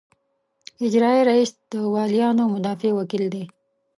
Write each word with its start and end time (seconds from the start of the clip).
اجرائیه 0.85 1.23
رییس 1.29 1.51
د 1.71 1.73
والیانو 1.93 2.43
مدافع 2.55 2.91
وکیل 2.95 3.23
دی. 3.33 3.43